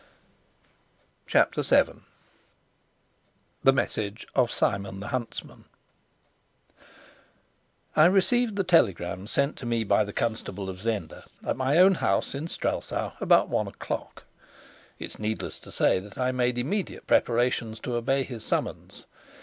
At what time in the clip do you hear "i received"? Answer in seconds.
7.95-8.55